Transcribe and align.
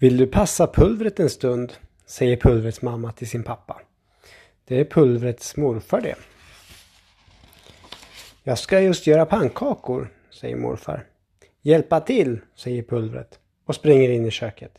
Vill 0.00 0.16
du 0.16 0.26
passa 0.26 0.66
pulvret 0.66 1.20
en 1.20 1.30
stund? 1.30 1.72
säger 2.06 2.36
pulvrets 2.36 2.82
mamma 2.82 3.12
till 3.12 3.28
sin 3.28 3.42
pappa. 3.42 3.80
Det 4.64 4.80
är 4.80 4.84
pulvrets 4.84 5.56
morfar 5.56 6.00
det. 6.00 6.14
Jag 8.42 8.58
ska 8.58 8.80
just 8.80 9.06
göra 9.06 9.26
pannkakor, 9.26 10.12
säger 10.30 10.56
morfar. 10.56 11.06
Hjälpa 11.62 12.00
till, 12.00 12.40
säger 12.56 12.82
pulvret 12.82 13.38
och 13.66 13.74
springer 13.74 14.10
in 14.10 14.26
i 14.26 14.30
köket. 14.30 14.72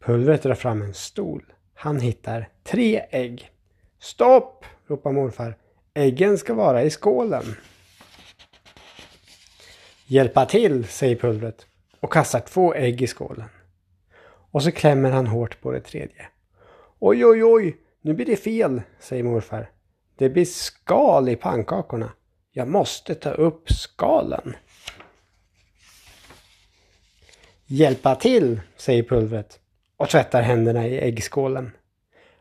Pulvret 0.00 0.42
drar 0.42 0.54
fram 0.54 0.82
en 0.82 0.94
stol. 0.94 1.52
Han 1.74 2.00
hittar 2.00 2.48
tre 2.64 3.06
ägg. 3.10 3.50
Stopp! 3.98 4.64
ropar 4.86 5.12
morfar. 5.12 5.56
Äggen 5.94 6.38
ska 6.38 6.54
vara 6.54 6.82
i 6.82 6.90
skålen. 6.90 7.44
Hjälpa 10.06 10.46
till, 10.46 10.84
säger 10.86 11.16
pulvret 11.16 11.66
och 12.00 12.12
kastar 12.12 12.40
två 12.40 12.74
ägg 12.74 13.02
i 13.02 13.06
skålen. 13.06 13.48
Och 14.50 14.62
så 14.62 14.72
klämmer 14.72 15.10
han 15.10 15.26
hårt 15.26 15.60
på 15.60 15.72
det 15.72 15.80
tredje. 15.80 16.26
Oj, 16.98 17.26
oj, 17.26 17.44
oj, 17.44 17.76
nu 18.02 18.14
blir 18.14 18.26
det 18.26 18.36
fel, 18.36 18.82
säger 19.00 19.22
morfar. 19.22 19.70
Det 20.16 20.28
blir 20.28 20.44
skal 20.44 21.28
i 21.28 21.36
pannkakorna. 21.36 22.12
Jag 22.52 22.68
måste 22.68 23.14
ta 23.14 23.30
upp 23.30 23.70
skalen. 23.70 24.56
Hjälpa 27.66 28.14
till, 28.14 28.60
säger 28.76 29.02
pulvret 29.02 29.60
och 29.96 30.08
tvättar 30.08 30.42
händerna 30.42 30.86
i 30.86 30.98
äggskålen. 30.98 31.70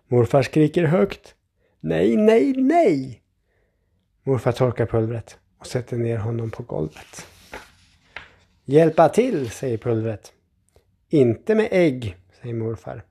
Morfar 0.07 0.41
skriker 0.41 0.83
högt. 0.83 1.35
Nej, 1.79 2.17
nej, 2.17 2.53
nej! 2.57 3.21
Morfar 4.23 4.51
torkar 4.51 4.85
pulvret 4.85 5.37
och 5.59 5.67
sätter 5.67 5.97
ner 5.97 6.17
honom 6.17 6.51
på 6.51 6.63
golvet. 6.63 7.27
Hjälpa 8.65 9.09
till, 9.09 9.49
säger 9.49 9.77
pulvret. 9.77 10.33
Inte 11.09 11.55
med 11.55 11.67
ägg, 11.71 12.17
säger 12.41 12.53
morfar. 12.53 13.03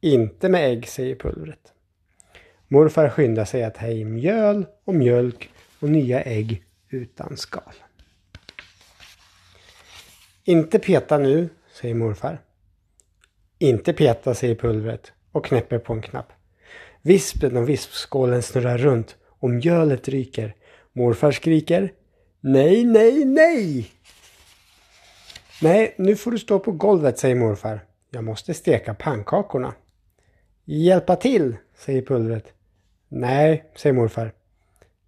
Inte 0.00 0.48
med 0.48 0.70
ägg, 0.70 0.88
säger 0.88 1.14
pulvret. 1.14 1.72
Morfar 2.68 3.08
skyndar 3.08 3.44
sig 3.44 3.64
att 3.64 3.76
ha 3.76 3.88
i 3.88 4.04
mjöl 4.04 4.66
och 4.84 4.94
mjölk 4.94 5.50
och 5.80 5.88
nya 5.88 6.22
ägg 6.22 6.64
utan 6.88 7.36
skal. 7.36 7.72
Inte 10.44 10.78
peta 10.78 11.18
nu, 11.18 11.48
säger 11.72 11.94
morfar. 11.94 12.38
Inte 13.58 13.92
peta, 13.92 14.34
säger 14.34 14.54
pulvret 14.54 15.12
och 15.32 15.44
knäpper 15.44 15.78
på 15.78 15.92
en 15.92 16.02
knapp. 16.02 16.32
Vispen 17.02 17.56
och 17.56 17.68
vispskålen 17.68 18.42
snurrar 18.42 18.78
runt 18.78 19.16
och 19.26 19.50
mjölet 19.50 20.08
ryker. 20.08 20.54
Morfar 20.92 21.32
skriker 21.32 21.92
Nej, 22.40 22.84
nej, 22.84 23.24
nej! 23.24 23.90
Nej, 25.62 25.94
nu 25.98 26.16
får 26.16 26.30
du 26.30 26.38
stå 26.38 26.58
på 26.58 26.72
golvet, 26.72 27.18
säger 27.18 27.34
morfar. 27.34 27.80
Jag 28.10 28.24
måste 28.24 28.54
steka 28.54 28.94
pannkakorna. 28.94 29.74
Hjälpa 30.64 31.16
till, 31.16 31.56
säger 31.76 32.02
pulvret. 32.02 32.52
Nej, 33.08 33.64
säger 33.76 33.94
morfar. 33.94 34.32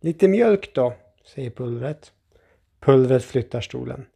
Lite 0.01 0.29
mjölk 0.29 0.75
då, 0.75 0.95
säger 1.35 1.51
pulvret. 1.51 2.13
Pulvret 2.81 3.25
flyttar 3.25 3.61
stolen. 3.61 4.07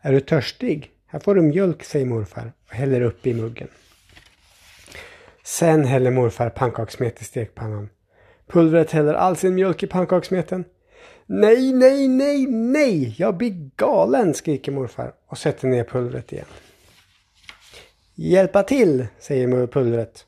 Är 0.00 0.12
du 0.12 0.20
törstig? 0.20 0.90
Här 1.06 1.18
får 1.20 1.34
du 1.34 1.42
mjölk, 1.42 1.84
säger 1.84 2.06
morfar 2.06 2.52
och 2.68 2.74
häller 2.74 3.00
upp 3.00 3.26
i 3.26 3.34
muggen. 3.34 3.68
Sen 5.44 5.84
häller 5.84 6.10
morfar 6.10 6.50
pannkakssmet 6.50 7.20
i 7.20 7.24
stekpannan. 7.24 7.88
Pulvret 8.46 8.90
häller 8.90 9.14
all 9.14 9.36
sin 9.36 9.54
mjölk 9.54 9.82
i 9.82 9.86
pannkakssmeten. 9.86 10.64
Nej, 11.26 11.72
nej, 11.72 12.08
nej, 12.08 12.46
nej! 12.46 13.14
Jag 13.18 13.36
blir 13.36 13.70
galen, 13.76 14.34
skriker 14.34 14.72
morfar 14.72 15.12
och 15.26 15.38
sätter 15.38 15.68
ner 15.68 15.84
pulvret 15.84 16.32
igen. 16.32 16.46
Hjälpa 18.14 18.62
till, 18.62 19.06
säger 19.18 19.66
pulvret. 19.66 20.26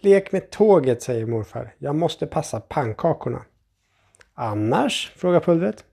Lek 0.00 0.32
med 0.32 0.50
tåget, 0.50 1.02
säger 1.02 1.26
morfar. 1.26 1.74
Jag 1.78 1.94
måste 1.94 2.26
passa 2.26 2.60
pannkakorna. 2.60 3.44
Annars? 4.34 5.12
frågar 5.16 5.40
pulvret. 5.40 5.84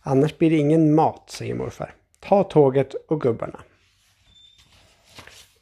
Annars 0.00 0.38
blir 0.38 0.50
det 0.50 0.56
ingen 0.56 0.94
mat, 0.94 1.30
säger 1.30 1.54
morfar. 1.54 1.94
Ta 2.20 2.44
tåget 2.44 2.94
och 2.94 3.20
gubbarna. 3.20 3.60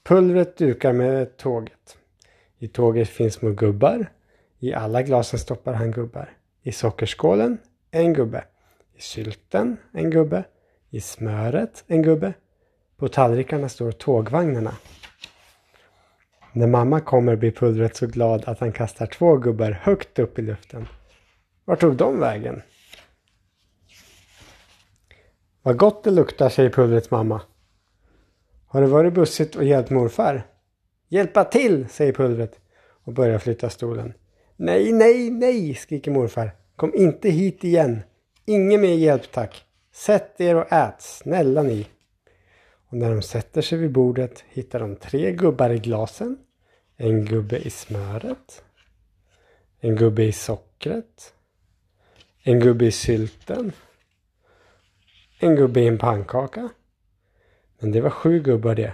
Pulvret 0.02 0.56
dukar 0.56 0.92
med 0.92 1.36
tåget. 1.36 1.98
I 2.58 2.68
tåget 2.68 3.08
finns 3.08 3.34
små 3.34 3.50
gubbar. 3.50 4.12
I 4.58 4.74
alla 4.74 5.02
glasen 5.02 5.38
stoppar 5.38 5.72
han 5.72 5.90
gubbar. 5.90 6.37
I 6.62 6.72
sockerskålen 6.72 7.58
en 7.90 8.12
gubbe. 8.12 8.44
I 8.94 9.00
sylten 9.00 9.76
en 9.92 10.10
gubbe. 10.10 10.44
I 10.90 11.00
smöret 11.00 11.84
en 11.86 12.02
gubbe. 12.02 12.32
På 12.96 13.08
tallrikarna 13.08 13.68
står 13.68 13.92
tågvagnarna. 13.92 14.74
När 16.52 16.66
mamma 16.66 17.00
kommer 17.00 17.36
blir 17.36 17.50
pulvret 17.50 17.96
så 17.96 18.06
glad 18.06 18.44
att 18.46 18.58
han 18.58 18.72
kastar 18.72 19.06
två 19.06 19.36
gubbar 19.36 19.70
högt 19.70 20.18
upp 20.18 20.38
i 20.38 20.42
luften. 20.42 20.88
Var 21.64 21.76
tog 21.76 21.96
de 21.96 22.20
vägen? 22.20 22.62
Vad 25.62 25.76
gott 25.76 26.04
det 26.04 26.10
luktar, 26.10 26.48
säger 26.48 26.70
pulvrets 26.70 27.10
mamma. 27.10 27.40
Har 28.66 28.80
det 28.80 28.86
varit 28.86 29.14
bussigt 29.14 29.56
och 29.56 29.64
hjälpt 29.64 29.90
morfar? 29.90 30.46
Hjälpa 31.08 31.44
till, 31.44 31.88
säger 31.88 32.12
pulvret 32.12 32.60
och 33.04 33.12
börjar 33.12 33.38
flytta 33.38 33.70
stolen. 33.70 34.14
Nej, 34.60 34.92
nej, 34.92 35.30
nej, 35.30 35.74
skriker 35.74 36.10
morfar. 36.10 36.50
Kom 36.76 36.94
inte 36.94 37.30
hit 37.30 37.64
igen. 37.64 38.00
Ingen 38.44 38.80
mer 38.80 38.94
hjälp 38.94 39.32
tack. 39.32 39.64
Sätt 39.92 40.40
er 40.40 40.54
och 40.54 40.72
ät, 40.72 41.02
snälla 41.02 41.62
ni. 41.62 41.86
Och 42.88 42.96
när 42.96 43.10
de 43.10 43.22
sätter 43.22 43.62
sig 43.62 43.78
vid 43.78 43.92
bordet 43.92 44.44
hittar 44.48 44.80
de 44.80 44.96
tre 44.96 45.32
gubbar 45.32 45.70
i 45.70 45.78
glasen. 45.78 46.38
En 46.96 47.24
gubbe 47.24 47.58
i 47.58 47.70
smöret. 47.70 48.64
En 49.80 49.96
gubbe 49.96 50.24
i 50.24 50.32
sockret. 50.32 51.34
En 52.42 52.60
gubbe 52.60 52.86
i 52.86 52.92
sylten. 52.92 53.72
En 55.38 55.56
gubbe 55.56 55.80
i 55.80 55.86
en 55.86 55.98
pannkaka. 55.98 56.68
Men 57.78 57.92
det 57.92 58.00
var 58.00 58.10
sju 58.10 58.42
gubbar 58.42 58.74
det. 58.74 58.92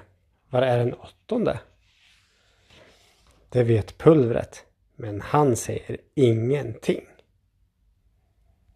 Var 0.51 0.63
är 0.63 0.79
den 0.79 0.95
åttonde? 0.95 1.61
Det 3.49 3.63
vet 3.63 3.99
pulvret. 3.99 4.65
Men 4.97 5.21
han 5.21 5.57
säger 5.57 5.97
ingenting. 6.15 7.03